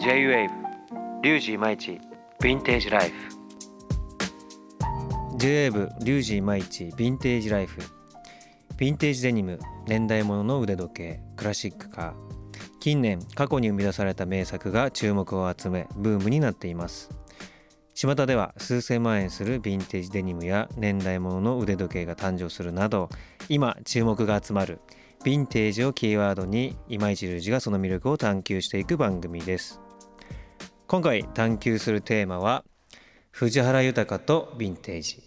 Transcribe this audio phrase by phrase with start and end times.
[0.00, 0.48] J-WAVE
[1.22, 2.00] リュウジイマイチ
[2.40, 3.14] Vintage Life。
[5.36, 7.82] J-WAVE リュウジイマイチ Vintage Life。
[8.78, 12.14] ヴィンテージデニム年代物の腕時計クラシックカー。
[12.78, 17.10] 近年過去に生み出された名作が注目を集めブームになっています。
[17.92, 23.10] 巷では数千万円するヴィンテージデニムや年代物の腕時計が誕生するなど
[23.50, 24.80] 今注目が集まる
[25.26, 29.78] ヴィンテージをキーワードに今市隆二がその魅力を探求していく番組です。
[30.90, 32.64] 今回探求するテーマは
[33.30, 35.22] 藤原豊とヴィンテージ。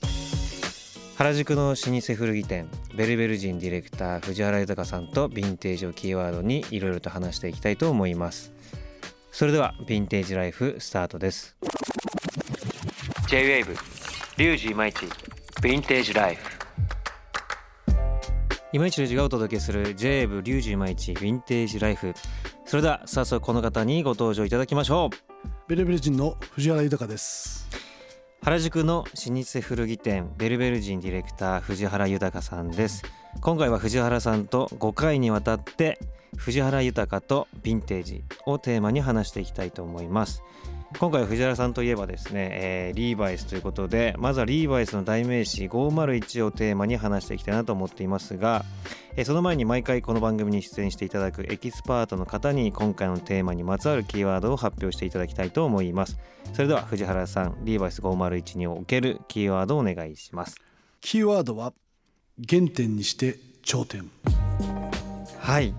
[1.16, 8.52] 原宿の老舗古着店ベルベル人ディレクター藤原豊さんとヴィンテージをキーワードにいろいろと話していきたいと思います。
[9.32, 11.56] それではヴィンテージライフスタートです。
[13.30, 13.78] J-WAVE
[14.36, 16.44] リュウジイマイチヴィンテージライフ。
[18.74, 22.14] 今市隆二がお届けする J-WAVE リュウジイマイチヴィンテージライフ。
[22.66, 25.33] それでは早速この方にご登場いただきましょう
[25.66, 27.70] ベルベル人の藤原豊です。
[28.42, 33.02] 原宿の老舗古着店ベルベル人ディレクター藤原豊さんです。
[33.40, 36.00] 今回は藤原さんと5回にわたって
[36.36, 40.44] 藤原豊とヴィンテージをテーマに話していきたいと思います。
[41.00, 48.64] 今回藤原さんといえばですね、えー、リーバイスということでまずはリーバイスの代名詞501をテーマに話していきたいなと思っていますが、
[49.16, 56.18] えー、その前に毎回この番組に出演していただくエキスパートの方に今回のテーマにまつわるキーワードを発表していただきたいと思います。
[56.54, 60.56] それでは藤原さんリーバイス501におけるキーワードをお願いします。
[61.02, 61.74] キーワードは
[62.48, 64.10] 原点にして頂点。
[65.40, 65.74] はい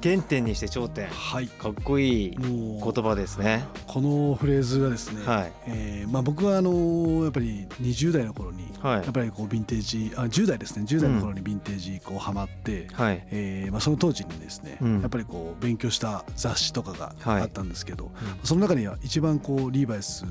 [0.00, 3.64] 原点にして頂点、はい、かっこいい言葉ですね。
[3.88, 5.52] このフレーズがですね、はい。
[5.66, 10.84] えーまあ、僕はあのやっぱり20代の頃に、はい、やっぱりこうヴィンテージあ10代ですね。
[10.86, 13.26] 10代の頃にヴィンテージこうハマって、うんはい。
[13.30, 20.24] えーまあ、その当時にですね、うん、やっぱりこう勉強した雑誌とかがあったんですけど、はいうん、その中には一番こうリーバイス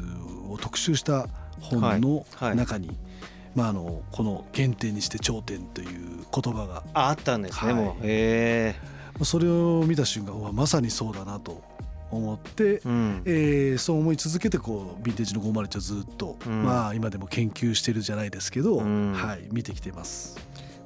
[0.50, 1.28] を特集した
[1.60, 2.26] 本の
[2.56, 2.98] 中に、はい。
[3.54, 5.88] まあ、あのこの「原点にして頂点」という
[6.32, 8.06] 言葉があったんですね、はい、もう。
[8.06, 11.62] へえそれを見た瞬間はまさにそうだなと
[12.12, 20.38] 思って、うん、えー、そう思い続けてこうヴィンテージの501をずっと、うん、まあ今でも研究してるじゃないですけど、うん、はい見てきてます。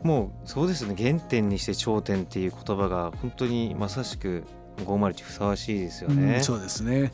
[0.04, 0.96] もうそうですね。
[0.98, 4.44] 原点にして頂点っていう言葉が本当にまさしく
[4.78, 6.42] 501ふさわしいですよね。
[6.42, 7.12] そうですね。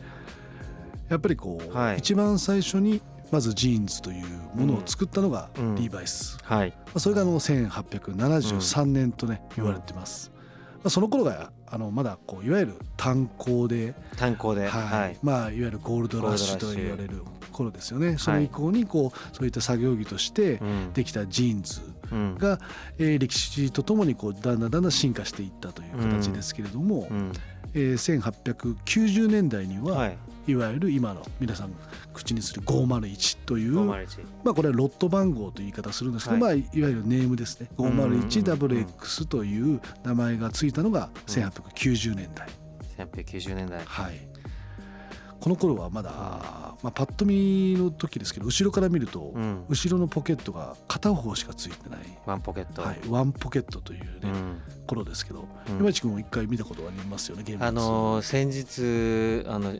[1.09, 3.01] やっぱりこう、はい、一番最初に
[3.31, 4.25] まずジーンズという
[4.55, 10.31] ものを作ったのがリーバイス、はい、それがあの1873年とね、言われてます。
[10.85, 17.21] あ、その頃があのまだこういわゆる炭鉱で炭鉱で、はい、まあいわゆるゴールドラッシュと言われる
[17.51, 18.17] 頃ですよね。
[18.17, 20.61] それ以降にこうそういった作業着として
[20.93, 21.81] できたジーンズ
[22.37, 22.59] が、
[22.97, 27.07] えー、歴史とともにこうだんだんだんだん進化していったという形ですけれども、
[27.73, 30.17] えー、1890年代には、い
[30.55, 31.73] わゆる今の皆さん
[32.13, 37.69] 口にする501というまあこれはロット番号という言い方するんですけど、はい、まあいわゆるネームですね。
[37.77, 42.47] 501WX という名前がついたのが1890年代。
[42.97, 43.81] 1890年代。
[43.85, 44.37] はい。
[45.39, 46.09] この頃はまだ、
[46.81, 51.99] まあ、パッと見の時ですけど後ろから見ると、うん、後ろのポケットが片方しかついてない。
[52.25, 59.79] ワンポケット、はい、ワンポケットというね、うん、頃ですけど、うん、今市君も一回見たことありますよねあのー、先日あの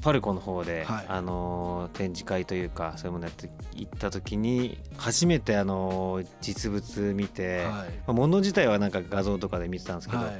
[0.00, 10.34] パルコの方で、はい、あの展示会というかそういうものやって行った時に初めてあの実物見て、はい、まあ、物自体はなんか画像とかで見てたんですけど、はい、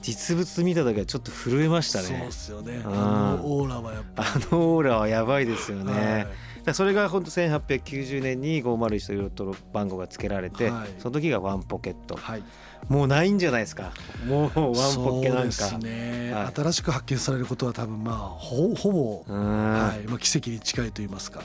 [0.00, 2.04] 実物見た時はちょっと震えましたね。
[2.06, 2.82] そうですよね。
[2.84, 6.26] あのオーラはやっぱあのオーラはやばいですよね。
[6.72, 12.16] それが本当1890年に501というロット番号が付けられて、その時がワンポケット。
[12.16, 12.42] はい。
[12.88, 13.92] もうないんじゃないですか。
[14.26, 15.52] もうワンポッケなんか。
[15.52, 20.06] そうですね、はい、新しく発見されることは多分まあほほぼ、はい。
[20.08, 21.42] まあ、奇跡に近いと言いますか。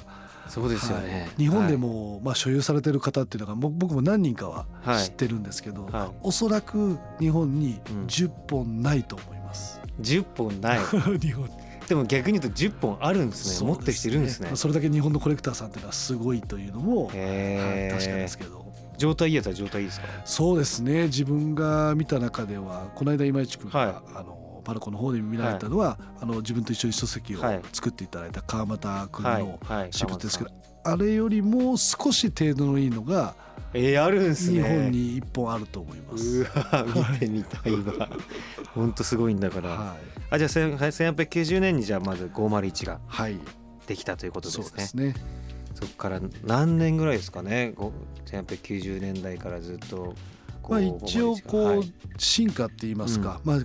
[0.47, 4.65] そうですよね、はい、日本でも、まあ、所有されてる方っていうのが僕も何人かは
[4.99, 5.93] 知ってるんですけど、はい。
[5.93, 10.79] はい、おそらく日本に10本ないと思います、うん、10本ない。
[11.19, 11.49] 日本
[11.87, 13.67] でも逆に言うと10本あるんですね。
[13.67, 14.51] 持ってる人いるんですね。
[14.55, 18.63] それだけ日本のコレクターさんっていうのはすごいというのも、はい、確かですけど。
[18.95, 20.07] 状態いいやつは状態いいですか？
[20.23, 21.05] そうですね。
[21.05, 27.39] 自分が見た中ではこの間今市君が、はい、あのパルコの方で見られたのは、はい、あの自分と一緒に書籍を
[27.73, 29.59] 作っていただいた川又君の
[29.89, 30.51] 仕事ですけど、
[30.83, 33.35] あれよりも少し程度のいいのが
[33.75, 34.61] えー、あるんすね。
[34.61, 36.41] 日本に一本あると思います。
[36.41, 38.09] うわ見てみたいわ。
[38.75, 42.99] 本当すごいんだから、はい、あじゃあ1890年にじゃあまず501が
[43.87, 45.15] できたということですね、はい、そうですね。
[45.73, 47.73] そこから何年ぐらいですかね
[48.27, 50.13] ？1890年代からずっと
[50.69, 51.83] まあ、一応こう
[52.17, 53.59] 進化って言いますか、まあ、い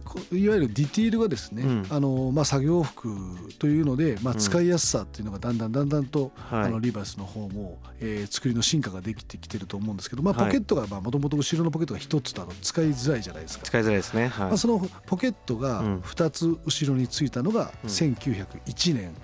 [0.49, 3.15] わゆるディティールがですね、あのまあ、作業服
[3.59, 13.65] というので、まあ、使いやすさっていうのがだんだんだんだんと、あのリバイスの方も、えー、作りの進化ができてきてると思うんですけど、まあ、ポケットがもともと後ろのポケットが一つとあの使いづらいじゃないですか。
[13.65, 19.15] 使いづらいですね、まあ、そのポケットが2つ後ろについたのが1901年、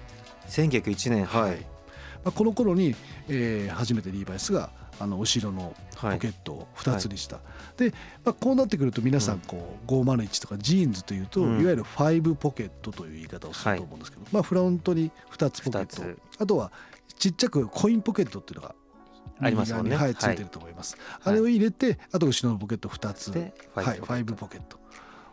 [0.49, 1.57] 1901年はい、
[2.25, 2.95] まあ、この頃に、
[3.29, 4.71] えー、初めてリーバイスが
[5.01, 7.43] あの後ろのポケットを2つにした、は
[7.77, 7.95] い、で、
[8.25, 16.21] まあ、こうなってくると皆さんこう501とかジーンズというと、いわゆる5ポケットという言い方をすると思うんですけど、まあ、フロントに2つポケット。
[16.39, 16.73] あとは
[17.19, 18.75] ちっちゃくコインポケットっていうのが
[19.41, 23.31] ありますよね、はい、ついてると思います、あれを入れてあと後ろのポケット2つ。
[23.31, 23.51] はい
[24.01, 24.79] 5ポケット。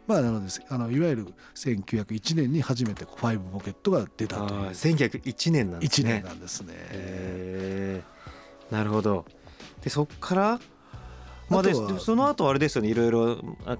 [0.07, 4.61] まあ、なのであのいわゆる1901年に初めてファイブポケットが出たという。
[4.71, 6.09] 1901年なんですね。
[6.09, 8.03] 1年なんですね。
[8.71, 9.25] なるほど
[9.83, 10.59] でそっから？
[11.49, 12.87] まあ、でその後あれですよね。
[12.87, 13.37] いろいろ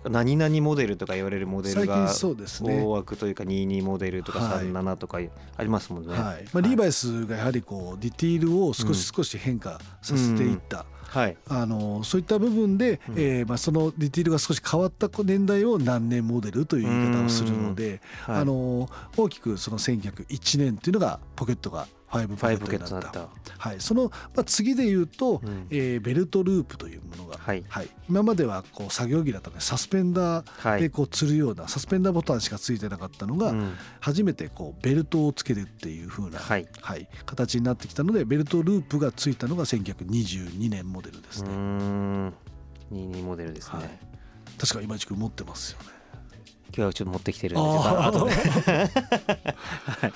[0.10, 5.20] 何々モデルとか言われるモデルが大枠というか22モデルとか37とか
[5.56, 6.46] ありますもんね、はい。
[6.52, 23.30] まあ、リーバイスがやはりこうディティールを少し少し変化させていった、はい、あのそういった部分で、うん、えー、まあ、そのディティールが少し変わった年代を何年モデルという言い方をするので、はい、あの大きくその1901年っていうのがポケットが5ポケットになった。
[23.58, 41.50] はい、その、まあ、次で言うと、うん、えー、ベルトループというものが、はい、はい、今まではこう作業着だったのでサスペンダーでこう釣るような、はい、サスペンダーボタンしかついてなかったのが、うん、初めてこうベルトをつけるっていう風な、はい、はい、形になってきたのでベルトループがついたのが1922年モデルですね。
[42.92, 43.80] 22モデルですね。
[43.80, 43.90] はい、
[44.58, 45.86] 確か今地君持ってますよね。
[46.68, 48.32] 今日はちょっと持ってきてるんですあとで。
[49.52, 50.14] はい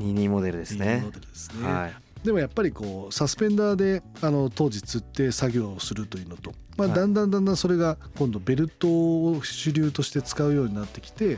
[0.00, 1.02] 22モデルですね。
[1.04, 1.68] モデルですね。
[1.68, 2.03] はい。
[2.24, 11.36] でもやっぱりこうサスペンダーであの当時釣って作業をするというのと、まあ、だんだんだんだんそれが今度ベルトを主流として使うようになってきて、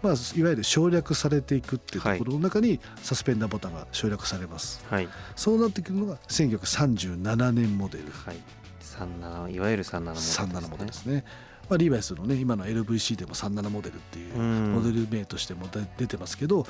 [0.00, 8.36] まあ、いわゆる省略されていくっていうところの中にサスペンダーボタンが省略されます、はい、そうなってくるのが1937年モデル、はい、
[8.80, 11.24] 37いわゆる37モデルですね。
[11.68, 15.66] 37モデルですねまあ、リーバイスのね今の LVC でも37モデルっていうモデル名としても
[15.98, 16.66] 出てますけど、はい、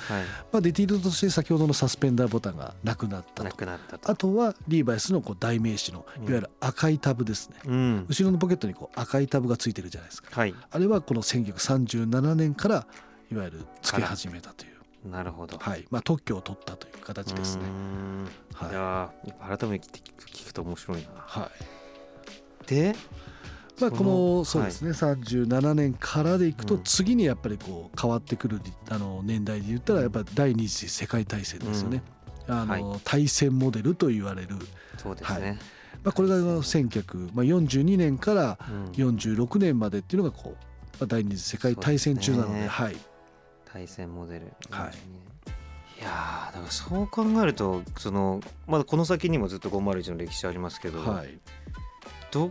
[0.52, 4.10] まあ、ディティールとして先ほどのサスペンダーボタンがなくなったと。
[4.10, 12.86] あとはリーバイスのこう代名詞のいわゆる赤いタブですね、うん、後ろのポケットにこう赤いタブがついてるじゃないですか、はい、あれはこの1937年から
[13.30, 14.78] いわゆるつけ始めたという。
[15.08, 15.58] なるほど。
[15.58, 17.62] はい、まあ特許を取ったという形ですね。
[18.52, 21.08] はい、いや改めて聞くと面白いな。
[21.16, 21.50] は
[22.66, 22.68] い。
[22.68, 22.94] で、
[23.80, 28.60] まあ、このそうですね、はい、37年からでいくと次にやっぱりこう変わってくる
[28.90, 32.02] あの年代で言ったらやっぱり第二次世界大戦ですよね。
[32.48, 34.56] あの対戦モデルと言われる。
[34.96, 35.58] そうですね、はい。
[36.04, 38.58] まあ、これが1942年から
[38.92, 40.56] 46年までっていうのがこ
[41.00, 42.96] う第二次世界大戦中なので、ね、はい、
[43.64, 51.38] 対戦モデル、はい、いやだからそう考えるとそのまだこの先にもずっと501の歴史ありますけど、はい、
[52.30, 52.50] ど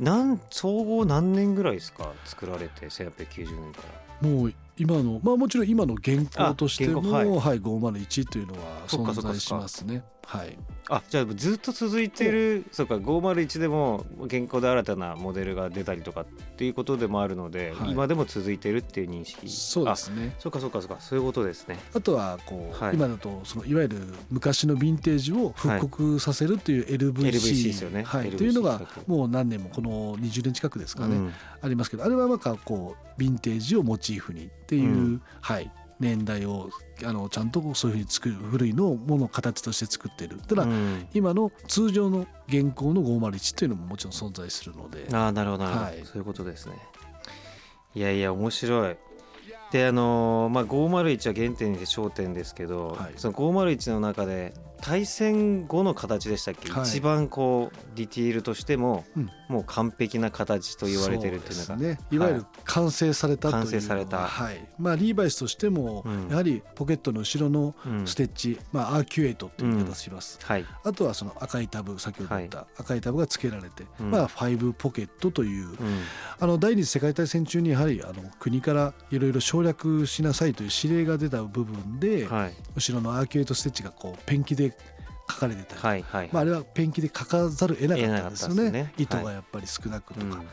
[0.00, 2.12] なん総合何年ぐらいですか？
[2.24, 3.82] 作られて1890年か
[4.22, 4.28] ら。
[4.28, 10.02] もう今のまあもちろん今の現行としても、はい、はい、501というのは存在しますね。
[10.26, 10.56] はい、
[10.88, 16.24] あじゃあずっと続いてるそうか501でも現行で新たなモデルが出たりとかっ
[16.56, 19.48] ていうことでもあるので、はい、今でも続いてるっていう認識。
[19.48, 20.34] そうですね。
[20.38, 21.78] そうかそうかそうかそういうことですね。
[21.94, 23.98] あとはこう、はい、今だとそのいわゆる
[24.30, 35.70] 昔のヴィンテージを復刻させるっていう LVC,、はい、LVC ですよね、はい、というのがもう何年もこの20年近くですかね、うん、ありますけどあれはなんかこうヴィンテージをモチーフにっていう、うん、はい
[36.00, 36.70] 年代を
[37.04, 40.38] あのちゃんとそういうふうに作る古いのをもの形として作ってる。
[40.48, 45.06] ただ、うん、今の通常の現行の501というのももちろん存在するので。
[45.12, 46.72] ああなるほどなるほど、はい、そういうことですね。
[47.94, 48.96] いやいや面白い。
[49.70, 61.76] であのまあ501は原点で焦点ですけど、はい、その501の中で対戦後の形でしたっけ、はい、一番こうディティールとしても、うん、もう完璧な形と言われてるっていうのが。
[61.76, 61.98] ね。
[62.10, 63.62] いわゆる完成されたという。
[63.62, 64.68] 完成された、はい。
[64.78, 75.68] まあ、リーバイスとしても、うん、やはりポケットの後ろのステッチ、うん、まあ、アーキュエイトっていう言い方します、はい、あとはその赤いタブ先ほど言った赤いタブが付けられて、まあ、ファイブポケットという、
[76.38, 84.69] あの第二次世界大戦中にやはりあの国からいろいろ省略しなさいという指令が出た部分で、はい、後ろのアーキュエイトステッチがこうペンキで
[85.30, 90.36] 書かれてたり、はいはい、まあ、あれはペンキで書かざるを得なかったんですよね、ね、糸がやっぱり少なくとか。
[90.38, 90.46] はい。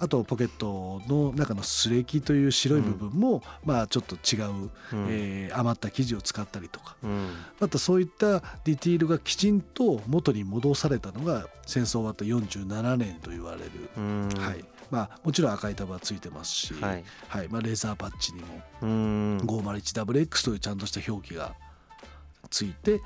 [0.00, 14.64] あとポケットの中のスレキという白い部分も、まあちょっと違う、うん、えー、余った生地を使ったりとか、うん、またそういったディティールがきちんと元に戻されたのが戦争終わった47年と言われる、うん、はい。
[14.90, 17.04] まあ、もちろん赤いタブはついてますし、はい。
[17.28, 17.48] はい。
[17.48, 18.62] まあ、レーザーパッチにも。
[18.82, 21.54] 501WX というちゃんとした表記が
[22.54, 23.00] ついて、はい。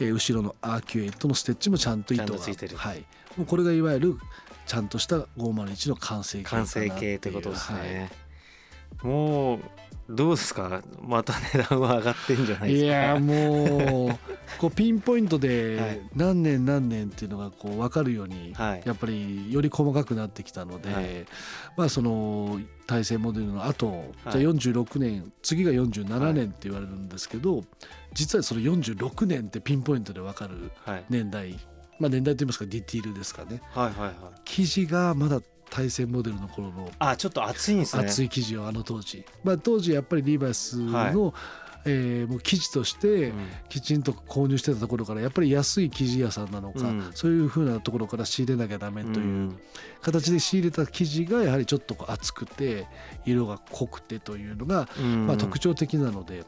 [0.00, 3.04] えー、後ろのアーキュエイトのステッチもちゃんと糸がはい、
[3.36, 4.18] もうこれがいわゆる
[4.66, 8.10] ちゃんとした501の完成形完成形ってことですね、はい、
[9.02, 9.60] もう
[10.08, 10.82] どうですか？
[11.00, 12.86] また値段は上がってんじゃないですか？
[12.86, 14.18] いやもう
[14.58, 21.04] こうピンポイントで何年何年っていうのがこう分かるようにやっぱりより細かくなってきたので、はい、
[21.76, 27.64] まあその大成モデルの後、じゃあ46年次が47年って言われるんですけど、
[28.12, 30.72] 実はその46年ってピンポイントで分かる
[31.08, 31.58] 年代、
[31.98, 35.40] まあ年代といいますかディティールですかね、はいはいはい、生地がまだ
[35.72, 38.04] 対戦モデルの頃のあちょっと厚いんですね。
[38.04, 41.32] 厚い生地をあの当時、まあ、当時やっぱりリーバイスの、はい。
[41.84, 43.32] えー、もう生地として
[43.68, 49.52] きちんと購入してたところからやっぱり安い生地屋さんなのか、うん、そういうふうなところから仕入れなきゃダメという
[50.00, 52.86] 形で仕入れた生地がやはりちょっと厚くて
[53.24, 54.88] 色が濃くてというのが、
[55.26, 56.44] まあ、特徴的なので。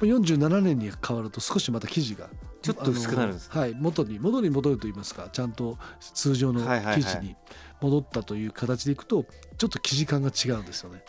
[0.00, 2.28] 47年に変わると少しまた生地が
[2.60, 7.36] ちょっと薄くなるんです、はい、元に元に戻ると言いますかちゃんと通常の生地に
[7.82, 9.26] 戻ったという形でいくと
[9.58, 11.02] ちょっと生地感が違うんですよね。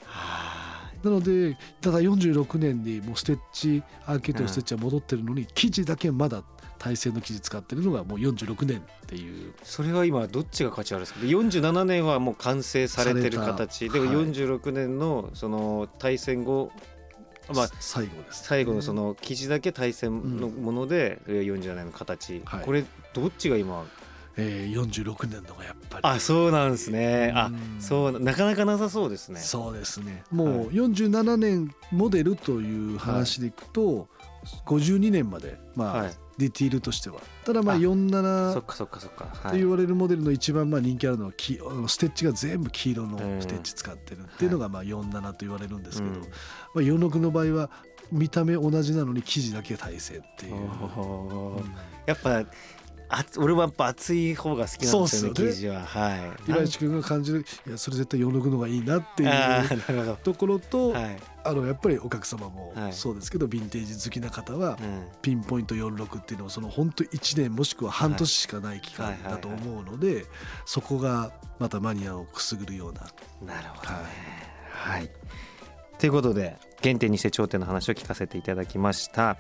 [1.04, 6.44] なのでただ46年にもうステッチアーケードのステッチは戻ってるのに、うん、生地だけまだ
[6.80, 9.54] 対戦の生地使ってるのがもう46年っていう。
[9.64, 13.90] それは今どっちが価値あるんですか？47年はもう完成されてる形。
[13.90, 16.72] でも46年のその対戦後
[17.54, 23.86] まあ、最後です、ね、最後のその生地だけ対戦のもので、うん、47年の形、はい、これどっちが今
[24.38, 26.02] えー、46年のがやっぱり。
[26.04, 29.40] あそうなんですね、あそうなかなかなさそうですね。
[29.40, 30.24] そうですね。
[30.32, 34.08] もう47年モデルという話でいくと、はい、
[34.66, 37.20] 52年までまあ、はい、ディティールとしては。
[37.46, 46.26] ただまあ47そっかそっかそっか、と言われるモデルの一番まあ人気あるのはきステッチが全部黄色のステッチ使ってるっていうのがまあ47と言われるんですけど、ま
[46.76, 47.70] あ、46の場合は
[48.12, 50.54] 見た目同じなのに生地だけ大成っていう、
[52.06, 52.44] やっぱ
[53.16, 55.86] あ俺はやっぱ熱い方が好きなんですよね生地は。
[55.86, 56.16] は
[56.48, 56.52] い。
[56.52, 64.78] 岩井君が感じるいやそれ絶対46のがいいなっていうところと、はい、あのやっぱりお客様もそうですけど、はい、ヴィンテージ好きな方は、
[65.22, 70.26] ピンポイント46っていうのはその本当1年もしくは半年しかない期間だと思うので、
[70.66, 73.02] そこがまたマニアをくすぐるような。
[73.46, 73.98] なるほどね、
[74.72, 75.12] はい、はい、
[76.00, 79.38] ということで原点にして頂点の話を聞かせていただきました。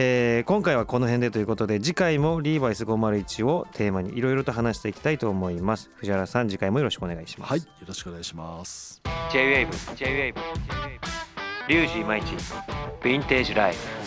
[0.00, 5.90] えー、今回はこの辺でということで次回もリーバイス501をテーマにいろいろと話していきたいと思います。
[5.96, 7.50] 藤原さん次回もよろしくお願いします。
[7.50, 9.02] はいよろしくお願いします。
[9.32, 10.34] J-WAVE J-WAVE
[11.66, 13.97] リュウジイマイチヴィンテージライフ